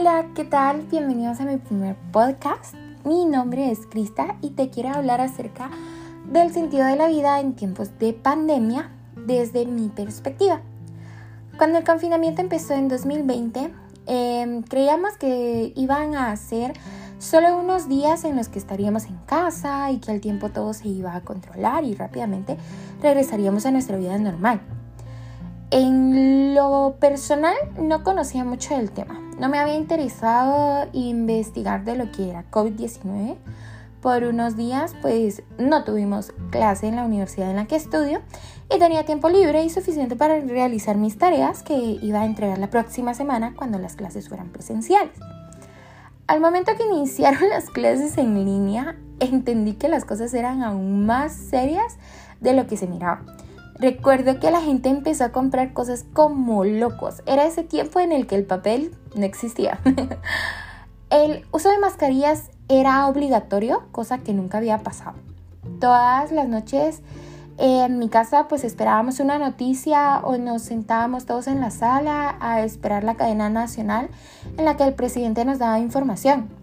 [0.00, 0.82] Hola, ¿qué tal?
[0.82, 2.72] Bienvenidos a mi primer podcast.
[3.04, 5.70] Mi nombre es Krista y te quiero hablar acerca
[6.30, 10.60] del sentido de la vida en tiempos de pandemia desde mi perspectiva.
[11.56, 13.72] Cuando el confinamiento empezó en 2020,
[14.06, 16.74] em, creíamos que iban a ser
[17.18, 20.86] solo unos días en los que estaríamos en casa y que al tiempo todo se
[20.86, 22.56] iba a controlar y rápidamente
[23.02, 24.60] regresaríamos a nuestra vida normal.
[25.72, 29.27] En lo personal no conocía mucho del tema.
[29.38, 33.36] No me había interesado investigar de lo que era COVID-19.
[34.02, 38.20] Por unos días pues no tuvimos clase en la universidad en la que estudio
[38.74, 42.70] y tenía tiempo libre y suficiente para realizar mis tareas que iba a entregar la
[42.70, 45.14] próxima semana cuando las clases fueran presenciales.
[46.26, 51.32] Al momento que iniciaron las clases en línea, entendí que las cosas eran aún más
[51.32, 51.96] serias
[52.40, 53.22] de lo que se miraba.
[53.80, 57.22] Recuerdo que la gente empezó a comprar cosas como locos.
[57.26, 59.78] Era ese tiempo en el que el papel no existía.
[61.10, 65.16] el uso de mascarillas era obligatorio, cosa que nunca había pasado.
[65.80, 67.02] Todas las noches
[67.56, 72.62] en mi casa pues esperábamos una noticia o nos sentábamos todos en la sala a
[72.62, 74.08] esperar la cadena nacional
[74.56, 76.57] en la que el presidente nos daba información.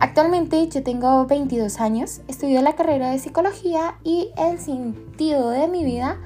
[0.00, 5.84] Actualmente yo tengo 22 años, estudio la carrera de psicología y el sentido de mi
[5.84, 6.18] vida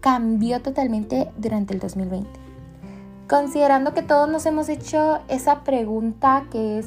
[0.00, 2.28] cambió totalmente durante el 2020.
[3.28, 6.86] Considerando que todos nos hemos hecho esa pregunta que es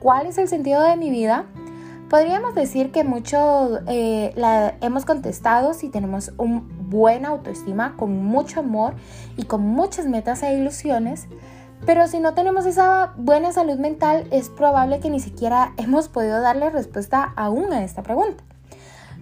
[0.00, 1.46] ¿cuál es el sentido de mi vida?
[2.10, 8.60] Podríamos decir que mucho eh, la hemos contestado si tenemos un buen autoestima, con mucho
[8.60, 8.94] amor
[9.36, 11.26] y con muchas metas e ilusiones,
[11.86, 16.40] pero si no tenemos esa buena salud mental, es probable que ni siquiera hemos podido
[16.40, 18.44] darle respuesta aún a esta pregunta.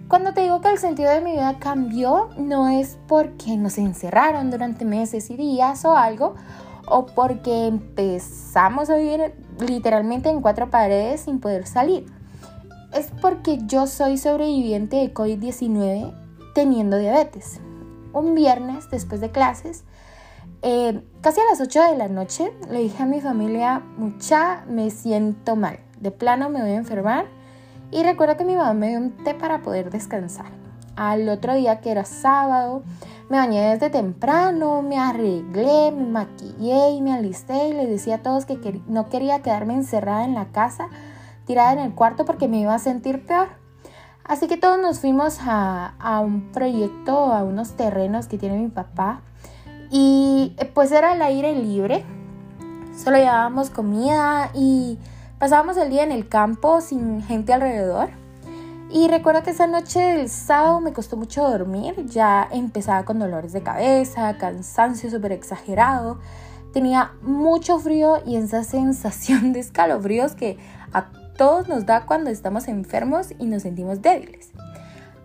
[0.07, 4.51] Cuando te digo que el sentido de mi vida cambió, no es porque nos encerraron
[4.51, 6.35] durante meses y días o algo,
[6.87, 12.05] o porque empezamos a vivir literalmente en cuatro paredes sin poder salir.
[12.93, 16.13] Es porque yo soy sobreviviente de COVID-19
[16.55, 17.59] teniendo diabetes.
[18.13, 19.83] Un viernes después de clases,
[20.61, 24.89] eh, casi a las 8 de la noche le dije a mi familia, mucha, me
[24.89, 27.25] siento mal, de plano me voy a enfermar
[27.91, 30.51] y recuerdo que mi mamá me dio un té para poder descansar.
[30.95, 32.81] Al otro día que era sábado,
[33.29, 38.23] me bañé desde temprano, me arreglé, me maquillé y me alisté y les decía a
[38.23, 40.89] todos que no quería quedarme encerrada en la casa,
[41.45, 43.49] tirada en el cuarto porque me iba a sentir peor.
[44.23, 48.69] Así que todos nos fuimos a, a un proyecto, a unos terrenos que tiene mi
[48.69, 49.21] papá
[49.91, 52.03] y eh, pues era el aire libre.
[52.95, 54.97] Solo llevábamos comida y
[55.39, 58.09] pasábamos el día en el campo sin gente alrededor.
[58.89, 62.05] Y recuerdo que esa noche del sábado me costó mucho dormir.
[62.07, 66.19] Ya empezaba con dolores de cabeza, cansancio súper exagerado.
[66.73, 70.57] Tenía mucho frío y esa sensación de escalofríos que
[70.93, 74.51] a todos nos da cuando estamos enfermos y nos sentimos débiles.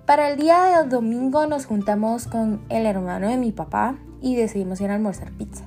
[0.06, 4.80] Para el día del domingo nos juntamos con el hermano de mi papá y decidimos
[4.80, 5.64] ir a almorzar pizza.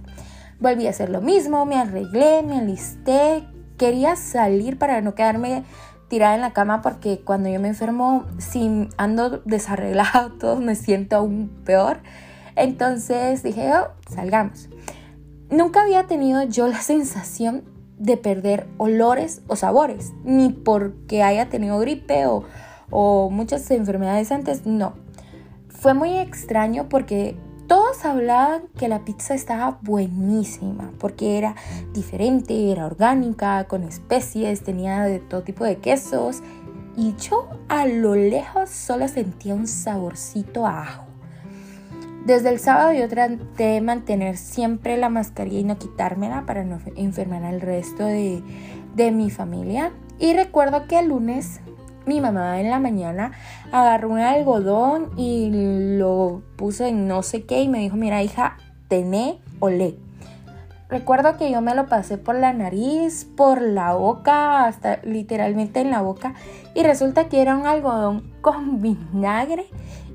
[0.60, 3.44] Volví a hacer lo mismo, me arreglé, me alisté,
[3.78, 5.64] quería salir para no quedarme
[6.08, 11.18] tirada en la cama porque cuando yo me enfermo, si ando desarreglado, todo me siento
[11.18, 12.00] aún peor.
[12.56, 14.70] Entonces dije, oh, salgamos.
[15.50, 17.64] Nunca había tenido yo la sensación
[17.98, 22.44] de perder olores o sabores, ni porque haya tenido gripe o,
[22.90, 24.94] o muchas enfermedades antes, no.
[25.70, 27.38] Fue muy extraño porque
[27.68, 31.56] todos hablaban que la pizza estaba buenísima porque era
[31.94, 36.42] diferente, era orgánica, con especies, tenía de todo tipo de quesos
[36.96, 41.06] y yo a lo lejos solo sentía un saborcito a ajo.
[42.26, 46.80] Desde el sábado yo traté de mantener siempre la mascarilla y no quitármela para no
[46.96, 48.42] enfermar al resto de,
[48.96, 49.92] de mi familia.
[50.18, 51.60] Y recuerdo que el lunes
[52.06, 53.32] mi mamá en la mañana
[53.72, 55.50] agarró un algodón y
[55.98, 58.58] lo puso en no sé qué y me dijo, mira hija,
[58.88, 59.98] tené olé.
[60.88, 65.90] Recuerdo que yo me lo pasé por la nariz, por la boca, hasta literalmente en
[65.90, 66.36] la boca.
[66.76, 69.66] Y resulta que era un algodón con vinagre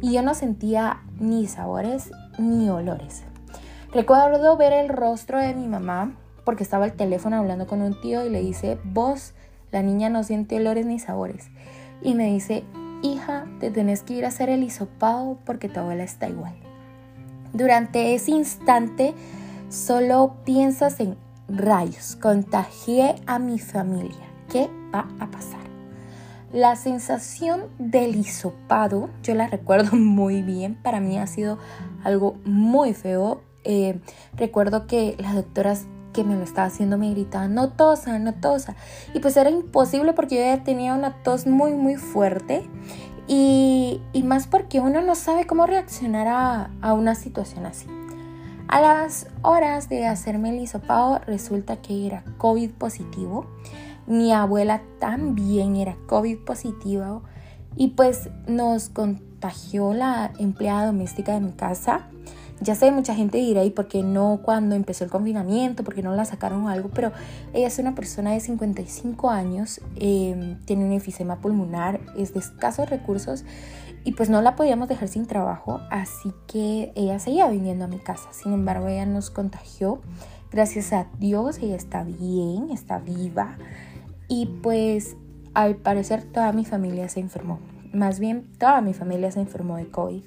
[0.01, 3.25] y yo no sentía ni sabores ni olores.
[3.93, 6.15] Recuerdo ver el rostro de mi mamá
[6.45, 9.35] porque estaba al teléfono hablando con un tío y le dice, vos,
[9.73, 11.51] la niña no siente olores ni sabores
[12.02, 12.64] y me dice,
[13.02, 16.55] hija, te tenés que ir a hacer el hisopado porque tu abuela está igual.
[17.52, 19.14] Durante ese instante
[19.69, 21.17] solo piensas en
[21.49, 24.29] rayos, contagié a mi familia.
[24.50, 25.61] ¿Qué va a pasar?
[26.52, 31.58] La sensación del hisopado, yo la recuerdo muy bien, para mí ha sido
[32.05, 33.43] algo muy feo.
[33.62, 34.00] Eh,
[34.35, 35.87] recuerdo que las doctoras
[36.25, 38.77] me lo estaba haciendo me gritaba, no tosa, no tosa.
[39.15, 42.69] Y pues era imposible porque yo tenía una tos muy, muy fuerte.
[43.27, 47.87] Y, más porque uno no sabe cómo reaccionar a, a una situación así.
[48.69, 53.47] A las horas de hacerme el hisopado resulta que era COVID positivo.
[54.07, 57.23] Mi abuela también era COVID positivo
[57.77, 62.09] y pues nos contagió la empleada doméstica de mi casa.
[62.62, 65.83] Ya sé, mucha gente dirá, ¿y por qué no cuando empezó el confinamiento?
[65.83, 66.91] ¿Por qué no la sacaron o algo?
[66.91, 67.11] Pero
[67.55, 72.91] ella es una persona de 55 años, em, tiene un enfisema pulmonar, es de escasos
[72.91, 73.45] recursos
[74.05, 77.99] y pues no la podíamos dejar sin trabajo, así que ella seguía viniendo a mi
[77.99, 78.29] casa.
[78.33, 80.01] Sin embargo, ella nos contagió.
[80.51, 83.57] Gracias a Dios, ella está bien, está viva.
[84.29, 85.17] Y pues
[85.55, 87.59] al parecer toda mi familia se enfermó.
[87.93, 90.23] Más bien, toda mi familia se enfermó de COVID.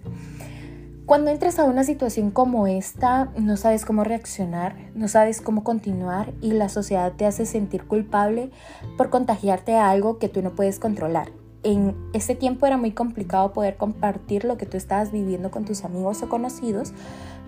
[1.06, 6.34] Cuando entras a una situación como esta, no sabes cómo reaccionar, no sabes cómo continuar
[6.42, 8.52] y la sociedad te hace sentir culpable
[8.98, 11.32] por contagiarte a algo que tú no puedes controlar
[11.64, 15.84] en ese tiempo era muy complicado poder compartir lo que tú estabas viviendo con tus
[15.84, 16.94] amigos o conocidos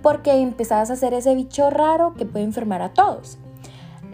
[0.02, 3.38] porque empezabas a hacer ese bicho raro que puede enfermar a todos.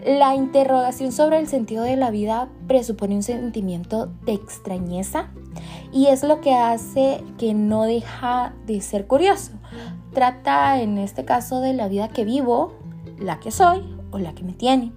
[0.04, 5.30] La interrogación sobre el sentido de la vida presupone un sentimiento de extrañeza
[5.92, 9.52] y es lo que hace que no deja de ser curioso.
[10.12, 12.74] Trata en este caso de la vida que vivo,
[13.18, 14.92] la que soy o la que me tiene.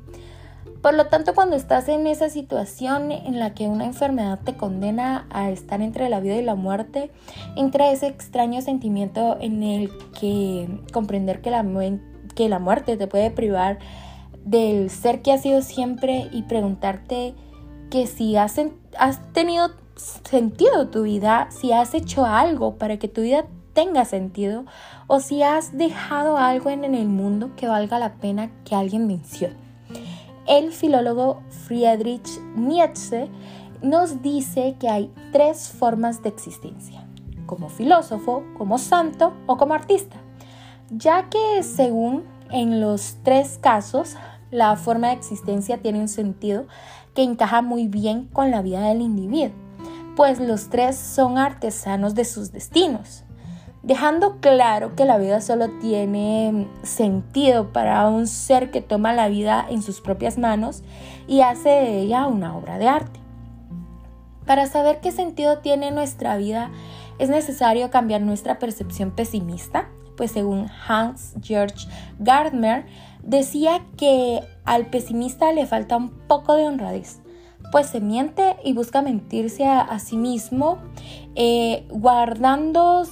[0.81, 5.25] Por lo tanto, cuando estás en esa situación en la que una enfermedad te condena
[5.31, 7.11] a estar entre la vida y la muerte,
[7.55, 9.89] entra ese extraño sentimiento en el
[10.19, 11.65] que comprender que la,
[12.35, 13.79] que la muerte te puede privar
[14.43, 17.33] del ser que has sido siempre y preguntarte
[17.89, 18.61] que si has,
[18.99, 24.65] has tenido sentido tu vida, si has hecho algo para que tu vida tenga sentido
[25.07, 29.55] o si has dejado algo en el mundo que valga la pena que alguien mencione.
[30.47, 33.29] El filólogo Friedrich Nietzsche
[33.81, 37.05] nos dice que hay tres formas de existencia,
[37.45, 40.17] como filósofo, como santo o como artista,
[40.89, 44.15] ya que según en los tres casos
[44.51, 46.65] la forma de existencia tiene un sentido
[47.13, 49.64] que encaja muy bien con la vida del individuo,
[50.15, 53.25] pues los tres son artesanos de sus destinos
[53.85, 59.65] dejando claro que la vida solo tiene sentido para un ser que toma la vida
[59.69, 60.83] en sus propias manos
[61.27, 63.19] y hace de ella una obra de arte.
[64.47, 66.71] Para saber qué sentido tiene nuestra vida
[67.19, 71.75] es necesario cambiar nuestra percepción pesimista, pues según Hans Georg
[72.19, 72.85] Gardner
[73.23, 77.19] decía que al pesimista le falta un poco de honradez
[77.71, 80.79] pues se miente y busca mentirse a, sí mismo,
[81.35, 83.03] eh, guardando,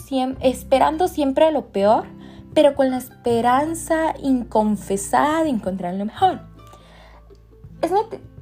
[0.41, 2.05] esperando siempre lo peor,
[2.53, 6.41] pero con la esperanza inconfesada de encontrar lo mejor.
[7.81, 7.91] Es,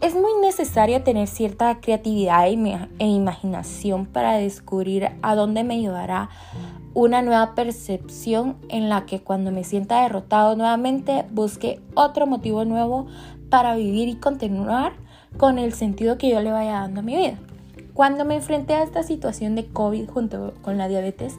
[0.02, 6.30] es muy necesario tener cierta creatividad e imaginación para descubrir a dónde me llevará
[6.94, 13.08] una nueva percepción en la que cuando me sienta derrotado nuevamente busque otro motivo nuevo
[13.50, 14.94] para vivir y continuar
[15.38, 17.38] con el sentido que yo le vaya dando a mi vida.
[17.94, 21.38] Cuando me enfrenté a esta situación de COVID junto con la diabetes,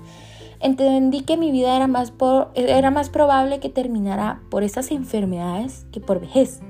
[0.61, 2.13] entendí que mi vida era más,
[2.55, 6.61] era más probable que terminara por esas enfermedades que por vejez.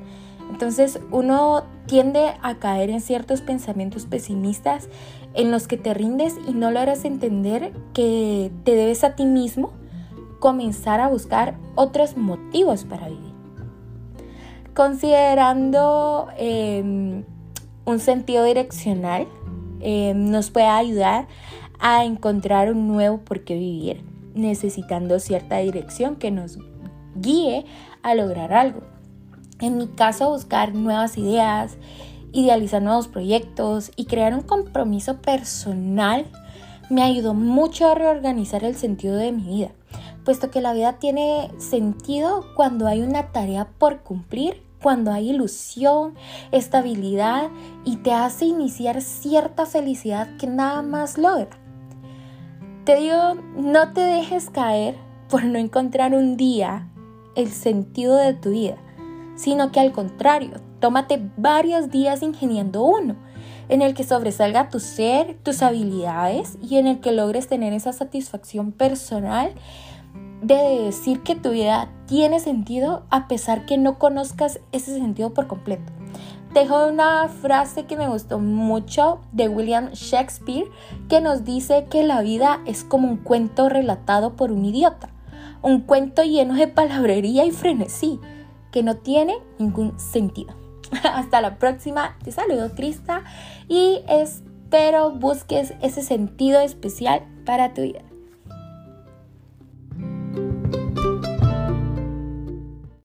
[0.51, 4.89] Entonces uno tiende a caer en ciertos pensamientos pesimistas
[5.35, 9.73] en los que te rindes y no logras entender que te debes a ti mismo
[10.39, 13.32] comenzar a buscar otros motivos para vivir
[14.75, 17.25] considerando em,
[17.85, 19.27] un sentido direccional,
[19.81, 21.27] em, nos puede ayudar
[21.79, 26.59] a encontrar un nuevo por qué vivir, necesitando cierta dirección que nos
[27.17, 27.67] guíe
[28.03, 28.83] a lograr algo.
[29.61, 31.77] En mi caso, buscar nuevas ideas,
[32.33, 36.27] idealizar nuevos proyectos y crear un compromiso personal
[36.89, 39.71] me ayudó mucho a reorganizar el sentido de mi vida
[40.25, 46.15] puesto que la vida tiene sentido cuando hay una tarea por cumplir, cuando hay ilusión,
[46.51, 47.51] estabilidad
[47.85, 51.59] y te hace iniciar cierta felicidad que nada más logra.
[52.85, 54.97] Te digo, no te dejes caer
[55.29, 56.89] por no encontrar un día
[57.37, 58.77] el sentido de tu vida,
[59.37, 63.17] sino que al contrario, tómate varios días ingeniando uno
[63.69, 67.93] en el que sobresalga tu ser, tus habilidades y en el que logres tener esa
[67.93, 69.53] satisfacción personal
[70.43, 75.47] de decir que tu vida tiene sentido a pesar que no conozcas ese sentido por
[75.47, 75.93] completo.
[76.53, 80.67] Dejo una frase que me gustó mucho de William Shakespeare
[81.09, 85.09] que nos dice que la vida es como un cuento relatado por un idiota,
[85.63, 88.21] un cuento lleno de palabrería y frenesí.
[88.71, 90.55] que no tiene ningún sentido.
[91.05, 93.23] Hasta la próxima, te saludo Crista
[93.69, 98.01] y espero busques ese sentido especial para tu vida.